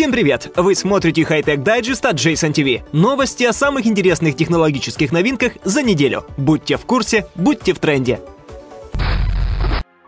Всем 0.00 0.12
привет! 0.12 0.50
Вы 0.56 0.74
смотрите 0.74 1.20
Hightech 1.20 1.62
Digest 1.62 2.08
от 2.08 2.16
Jason 2.16 2.54
TV. 2.54 2.80
Новости 2.90 3.44
о 3.44 3.52
самых 3.52 3.86
интересных 3.86 4.34
технологических 4.34 5.12
новинках 5.12 5.52
за 5.62 5.82
неделю. 5.82 6.24
Будьте 6.38 6.78
в 6.78 6.86
курсе, 6.86 7.26
будьте 7.34 7.74
в 7.74 7.80
тренде. 7.80 8.18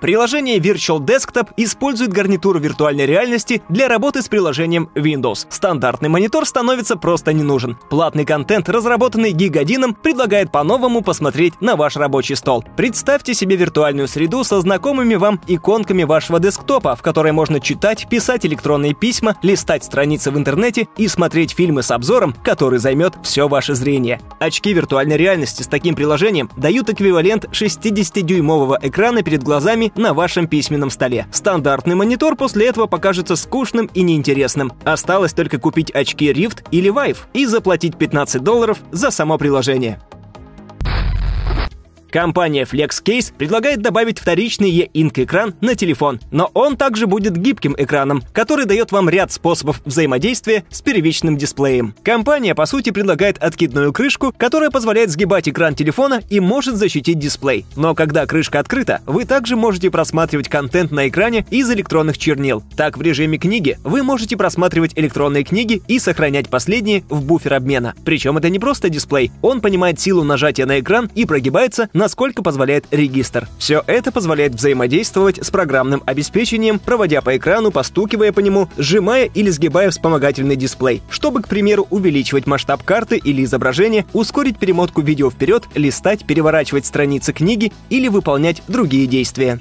Приложение 0.03 0.59
Virtual 0.59 0.99
Desktop 0.99 1.51
использует 1.57 2.13
гарнитуру 2.13 2.59
виртуальной 2.59 3.07
реальности 3.07 3.63
для 3.69 3.87
работы 3.87 4.21
с 4.21 4.29
приложением 4.29 4.91
Windows. 4.97 5.47
Стандартный 5.49 6.09
монитор 6.09 6.45
становится 6.45 6.97
просто 6.97 7.33
не 7.33 7.45
нужен. 7.45 7.79
Платный 7.89 8.25
контент, 8.25 8.69
разработанный 8.69 9.31
гигадином, 9.31 9.95
предлагает 9.95 10.51
по-новому 10.51 11.03
посмотреть 11.03 11.61
на 11.61 11.77
ваш 11.77 11.95
рабочий 11.95 12.35
стол. 12.35 12.65
Представьте 12.77 13.33
себе 13.33 13.55
виртуальную 13.55 14.09
среду 14.09 14.43
со 14.43 14.61
знакомыми 14.61 15.15
вам 15.15 15.41
иконками 15.47 16.03
вашего 16.03 16.41
десктопа, 16.41 16.97
в 16.97 17.03
которой 17.03 17.31
можно 17.31 17.61
читать, 17.61 18.09
писать 18.11 18.45
электронные 18.45 18.95
письма, 18.95 19.37
листать 19.41 19.85
страницы 19.85 20.33
в 20.33 20.37
интернете 20.37 20.89
и 20.97 21.07
смотреть 21.07 21.53
фильмы 21.53 21.85
с 21.85 21.93
обзором, 21.93 22.35
который 22.43 22.81
займет 22.81 23.15
все 23.23 23.47
ваше 23.47 23.77
зрение. 23.77 24.21
Очки 24.41 24.73
виртуальной 24.73 25.17
реальности 25.17 25.63
с 25.63 25.69
таким 25.69 25.95
приложением 25.95 26.51
дают 26.57 26.91
эквивалент 26.91 27.45
60-дюймового 27.53 28.79
экрана 28.83 29.23
перед 29.23 29.45
глазами 29.45 29.92
на 29.95 30.15
вашем 30.15 30.47
письменном 30.47 30.91
столе. 30.91 31.27
Стандартный 31.33 31.95
монитор 31.95 32.37
после 32.37 32.67
этого 32.67 32.87
покажется 32.87 33.37
скучным 33.37 33.91
и 33.95 34.03
неинтересным. 34.03 34.73
Осталось 34.85 35.33
только 35.33 35.59
купить 35.59 35.91
очки 35.91 36.31
Rift 36.31 36.65
или 36.71 36.93
Vive 36.93 37.19
и 37.33 37.47
заплатить 37.47 37.97
15 37.97 38.43
долларов 38.43 38.79
за 38.91 39.11
само 39.11 39.39
приложение. 39.39 40.01
Компания 42.13 42.65
FlexCase 42.71 43.33
предлагает 43.39 43.81
добавить 43.81 44.19
вторичный 44.19 44.71
E-Ink 44.71 45.25
экран 45.25 45.55
на 45.63 45.75
телефон, 45.75 46.21
но 46.31 46.51
он 46.53 46.77
также 46.77 47.07
будет 47.07 47.39
гибким 47.39 47.75
экраном, 47.79 48.23
который 48.35 48.67
дает 48.67 48.93
вам 48.93 49.09
ряд 49.09 49.33
способов 49.33 49.81
взаимодействия 49.87 50.65
с 50.69 50.83
первичным 50.83 51.39
дисплеем. 51.39 51.95
Компания, 52.03 52.55
по 52.55 52.67
сути, 52.67 52.91
предлагает 52.91 53.39
откидную 53.39 53.95
крышку, 53.95 54.35
которая 54.37 54.69
позволяет 54.69 55.09
сгибать 55.09 55.49
экран 55.49 55.75
телефона 55.75 56.21
и 56.29 56.39
может 56.39 56.77
защитить 56.77 57.19
дисплей. 57.19 57.65
Но 57.77 57.95
когда 57.95 58.27
крышка 58.27 58.59
открыта, 58.59 59.01
вы 59.07 59.25
также 59.25 59.57
можете 59.57 59.91
просматривать 59.91 60.51
контент 60.51 60.91
на 60.91 61.09
экране 61.09 61.47
из 61.49 61.71
электронных 61.71 62.19
чернил. 62.19 62.63
Так, 62.77 62.99
в 62.99 63.03
режиме 63.03 63.39
книги 63.39 63.79
вы 63.85 64.03
можете 64.03 64.37
просматривать 64.37 64.93
электронные 64.97 65.45
книги 65.45 65.81
и 65.89 65.99
сохранять 65.99 66.51
последние 66.51 67.05
в 67.09 67.25
буфер 67.25 67.55
обмена. 67.55 67.95
Причем 68.05 68.37
это 68.37 68.51
не 68.51 68.59
просто 68.59 68.91
дисплей, 68.91 69.33
он 69.41 69.63
понимает 69.63 69.99
силу 69.99 70.25
нажатия 70.25 70.67
на 70.67 70.79
экран 70.79 71.11
и 71.15 71.25
прогибается 71.25 71.89
насколько 72.03 72.43
позволяет 72.43 72.85
регистр. 72.91 73.49
Все 73.59 73.85
это 73.87 74.11
позволяет 74.11 74.55
взаимодействовать 74.55 75.39
с 75.41 75.53
программным 75.53 76.03
обеспечением, 76.05 76.81
проводя 76.81 77.23
по 77.23 77.37
экрану, 77.37 77.71
постукивая 77.71 78.33
по 78.33 78.41
нему, 78.41 78.69
сжимая 78.77 79.27
или 79.27 79.51
сгибая 79.51 79.89
вспомогательный 79.91 80.57
дисплей, 80.57 81.01
чтобы, 81.11 81.43
к 81.43 81.49
примеру, 81.49 81.87
увеличивать 81.91 82.49
масштаб 82.49 82.83
карты 82.83 83.19
или 83.19 83.45
изображения, 83.45 84.05
ускорить 84.15 84.59
перемотку 84.59 85.01
видео 85.01 85.31
вперед, 85.31 85.69
листать, 85.77 86.27
переворачивать 86.27 86.87
страницы 86.87 87.33
книги 87.33 87.73
или 87.89 88.09
выполнять 88.09 88.65
другие 88.67 89.07
действия. 89.07 89.61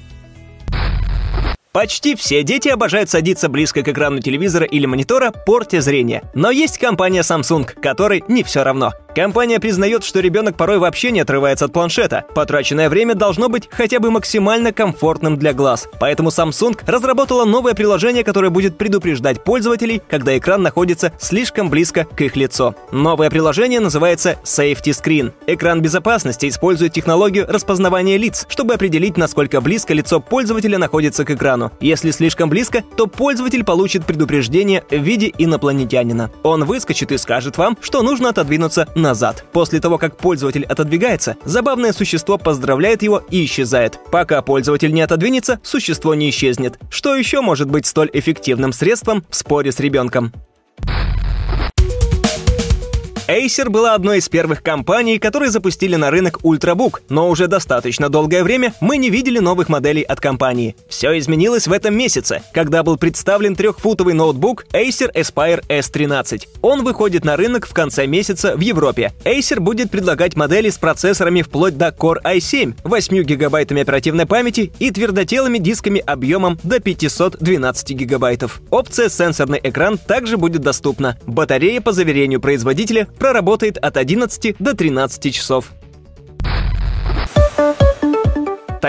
Почти 1.73 2.15
все 2.15 2.43
дети 2.43 2.67
обожают 2.67 3.09
садиться 3.09 3.47
близко 3.47 3.81
к 3.81 3.87
экрану 3.87 4.19
телевизора 4.19 4.65
или 4.65 4.85
монитора, 4.85 5.31
портя 5.31 5.79
зрение. 5.79 6.21
Но 6.33 6.51
есть 6.51 6.77
компания 6.77 7.21
Samsung, 7.21 7.63
которой 7.63 8.25
не 8.27 8.43
все 8.43 8.63
равно. 8.63 8.91
Компания 9.13 9.59
признает, 9.59 10.05
что 10.05 10.21
ребенок 10.21 10.55
порой 10.55 10.79
вообще 10.79 11.11
не 11.11 11.19
отрывается 11.19 11.65
от 11.65 11.73
планшета. 11.73 12.23
Потраченное 12.33 12.89
время 12.89 13.13
должно 13.13 13.49
быть 13.49 13.67
хотя 13.69 13.99
бы 13.99 14.09
максимально 14.09 14.71
комфортным 14.71 15.37
для 15.37 15.53
глаз. 15.53 15.89
Поэтому 15.99 16.29
Samsung 16.29 16.79
разработала 16.85 17.43
новое 17.43 17.73
приложение, 17.73 18.23
которое 18.23 18.49
будет 18.49 18.77
предупреждать 18.77 19.43
пользователей, 19.43 20.01
когда 20.09 20.37
экран 20.37 20.61
находится 20.61 21.11
слишком 21.19 21.69
близко 21.69 22.05
к 22.05 22.21
их 22.21 22.37
лицу. 22.37 22.73
Новое 22.93 23.29
приложение 23.29 23.81
называется 23.81 24.37
Safety 24.45 24.91
Screen. 24.91 25.33
Экран 25.45 25.81
безопасности 25.81 26.47
использует 26.47 26.93
технологию 26.93 27.45
распознавания 27.49 28.15
лиц, 28.15 28.45
чтобы 28.47 28.75
определить, 28.75 29.17
насколько 29.17 29.59
близко 29.59 29.93
лицо 29.93 30.21
пользователя 30.21 30.77
находится 30.77 31.25
к 31.25 31.31
экрану. 31.31 31.71
Если 31.81 32.11
слишком 32.11 32.49
близко, 32.49 32.81
то 32.95 33.07
пользователь 33.07 33.65
получит 33.65 34.05
предупреждение 34.05 34.85
в 34.89 35.01
виде 35.01 35.33
инопланетянина. 35.37 36.31
Он 36.43 36.63
выскочит 36.63 37.11
и 37.11 37.17
скажет 37.17 37.57
вам, 37.57 37.77
что 37.81 38.03
нужно 38.03 38.29
отодвинуться 38.29 38.87
назад. 39.01 39.45
После 39.51 39.79
того, 39.79 39.97
как 39.97 40.17
пользователь 40.17 40.65
отодвигается, 40.65 41.37
забавное 41.43 41.93
существо 41.93 42.37
поздравляет 42.37 43.03
его 43.03 43.23
и 43.29 43.43
исчезает. 43.45 43.99
Пока 44.11 44.41
пользователь 44.41 44.93
не 44.93 45.01
отодвинется, 45.01 45.59
существо 45.63 46.15
не 46.15 46.29
исчезнет. 46.29 46.79
Что 46.89 47.15
еще 47.15 47.41
может 47.41 47.69
быть 47.69 47.85
столь 47.85 48.09
эффективным 48.13 48.73
средством 48.73 49.25
в 49.29 49.35
споре 49.35 49.71
с 49.71 49.79
ребенком? 49.79 50.31
Acer 53.31 53.69
была 53.69 53.95
одной 53.95 54.17
из 54.17 54.27
первых 54.27 54.61
компаний, 54.61 55.17
которые 55.17 55.51
запустили 55.51 55.95
на 55.95 56.11
рынок 56.11 56.39
Ultrabook, 56.43 56.99
но 57.07 57.29
уже 57.29 57.47
достаточно 57.47 58.09
долгое 58.09 58.43
время 58.43 58.73
мы 58.81 58.97
не 58.97 59.09
видели 59.09 59.39
новых 59.39 59.69
моделей 59.69 60.01
от 60.01 60.19
компании. 60.19 60.75
Все 60.89 61.17
изменилось 61.17 61.65
в 61.65 61.71
этом 61.71 61.95
месяце, 61.95 62.41
когда 62.53 62.83
был 62.83 62.97
представлен 62.97 63.55
трехфутовый 63.55 64.15
ноутбук 64.15 64.65
Acer 64.73 65.13
Aspire 65.15 65.63
S13. 65.69 66.45
Он 66.61 66.83
выходит 66.83 67.23
на 67.23 67.37
рынок 67.37 67.67
в 67.67 67.73
конце 67.73 68.05
месяца 68.05 68.57
в 68.57 68.59
Европе. 68.59 69.13
Acer 69.23 69.61
будет 69.61 69.91
предлагать 69.91 70.35
модели 70.35 70.69
с 70.69 70.77
процессорами 70.77 71.41
вплоть 71.41 71.77
до 71.77 71.87
Core 71.87 72.21
i7, 72.23 72.79
8 72.83 73.23
гигабайтами 73.23 73.83
оперативной 73.83 74.25
памяти 74.25 74.73
и 74.79 74.91
твердотелыми 74.91 75.57
дисками 75.57 76.03
объемом 76.05 76.59
до 76.63 76.81
512 76.81 77.91
гигабайтов. 77.91 78.61
Опция 78.71 79.07
сенсорный 79.07 79.61
экран 79.63 79.97
также 79.97 80.35
будет 80.35 80.63
доступна. 80.63 81.17
Батарея, 81.25 81.79
по 81.79 81.93
заверению 81.93 82.41
производителя, 82.41 83.07
проработает 83.21 83.77
от 83.77 83.97
11 83.97 84.55
до 84.57 84.75
13 84.75 85.33
часов. 85.33 85.71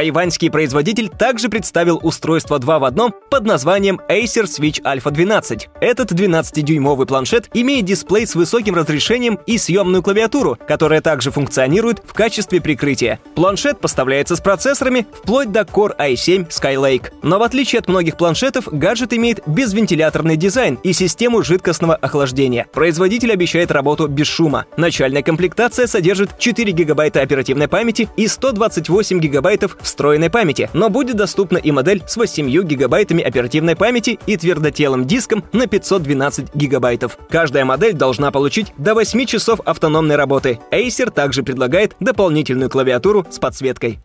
Тайваньский 0.02 0.50
производитель 0.50 1.08
также 1.08 1.48
представил 1.48 2.00
устройство 2.02 2.58
2 2.58 2.80
в 2.80 2.84
одном 2.84 3.14
под 3.30 3.44
названием 3.44 4.00
Acer 4.08 4.46
Switch 4.46 4.82
Alpha 4.82 5.12
12. 5.12 5.68
Этот 5.80 6.10
12-дюймовый 6.10 7.06
планшет 7.06 7.48
имеет 7.54 7.84
дисплей 7.84 8.26
с 8.26 8.34
высоким 8.34 8.74
разрешением 8.74 9.38
и 9.46 9.58
съемную 9.58 10.02
клавиатуру, 10.02 10.58
которая 10.66 11.02
также 11.02 11.30
функционирует 11.30 12.02
в 12.04 12.14
качестве 12.14 12.60
прикрытия. 12.60 13.20
Планшет 13.36 13.78
поставляется 13.78 14.34
с 14.34 14.40
процессорами 14.40 15.06
вплоть 15.14 15.52
до 15.52 15.60
Core 15.60 15.96
i7 15.96 16.48
Skylake. 16.48 17.12
Но 17.22 17.38
в 17.38 17.44
отличие 17.44 17.78
от 17.78 17.86
многих 17.86 18.16
планшетов, 18.16 18.66
гаджет 18.72 19.12
имеет 19.12 19.46
безвентиляторный 19.46 20.36
дизайн 20.36 20.80
и 20.82 20.92
систему 20.92 21.44
жидкостного 21.44 21.94
охлаждения. 21.94 22.66
Производитель 22.72 23.32
обещает 23.32 23.70
работу 23.70 24.08
без 24.08 24.26
шума. 24.26 24.66
Начальная 24.76 25.22
комплектация 25.22 25.86
содержит 25.86 26.40
4 26.40 26.72
гигабайта 26.72 27.20
оперативной 27.20 27.68
памяти 27.68 28.08
и 28.16 28.26
128 28.26 29.20
гигабайтов 29.20 29.76
встроенной 29.92 30.30
памяти, 30.30 30.68
но 30.72 30.90
будет 30.90 31.16
доступна 31.16 31.58
и 31.58 31.70
модель 31.70 32.02
с 32.06 32.16
8 32.16 32.48
гигабайтами 32.48 33.22
оперативной 33.22 33.76
памяти 33.76 34.18
и 34.26 34.36
твердотелым 34.36 35.06
диском 35.06 35.44
на 35.52 35.66
512 35.66 36.54
гигабайтов. 36.54 37.18
Каждая 37.30 37.64
модель 37.64 37.92
должна 37.92 38.30
получить 38.30 38.72
до 38.76 38.94
8 38.94 39.24
часов 39.26 39.60
автономной 39.60 40.16
работы. 40.16 40.58
Acer 40.70 41.10
также 41.10 41.42
предлагает 41.42 41.94
дополнительную 42.00 42.70
клавиатуру 42.70 43.26
с 43.30 43.38
подсветкой. 43.38 44.00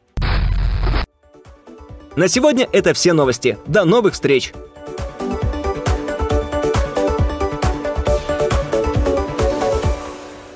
На 2.15 2.27
сегодня 2.27 2.67
это 2.71 2.93
все 2.93 3.13
новости. 3.13 3.57
До 3.67 3.85
новых 3.85 4.13
встреч! 4.13 4.51